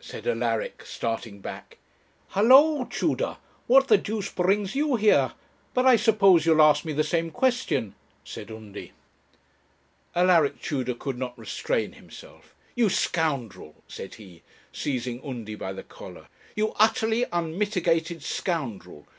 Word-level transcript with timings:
said 0.00 0.26
Alaric, 0.26 0.86
starting 0.86 1.40
back. 1.42 1.76
'Hallo, 2.28 2.86
Tudor, 2.86 3.36
what 3.66 3.88
the 3.88 3.98
deuce 3.98 4.30
brings 4.32 4.74
you 4.74 4.96
here? 4.96 5.34
but 5.74 5.84
I 5.84 5.96
suppose 5.96 6.46
you'll 6.46 6.62
ask 6.62 6.86
me 6.86 6.94
the 6.94 7.04
same 7.04 7.30
question?' 7.30 7.94
said 8.24 8.50
Undy. 8.50 8.92
Alaric 10.14 10.62
Tudor 10.62 10.94
could 10.94 11.18
not 11.18 11.38
restrain 11.38 11.92
himself. 11.92 12.54
'You 12.74 12.88
scoundrel,' 12.88 13.82
said 13.86 14.14
he, 14.14 14.42
seizing 14.72 15.20
Undy 15.22 15.56
by 15.56 15.74
the 15.74 15.82
collar; 15.82 16.28
'you 16.54 16.72
utterly 16.78 17.26
unmitigated 17.30 18.22
scoundrel! 18.22 19.06